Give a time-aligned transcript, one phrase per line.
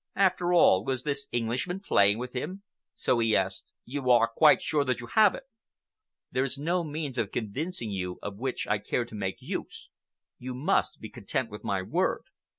[0.15, 2.63] After all, was this Englishman playing with him?
[2.95, 5.43] So he asked: "You are quite sure that you have it?"
[6.31, 9.89] "There is no means of convincing you of which I care to make use.
[10.39, 12.23] You must be content with my word.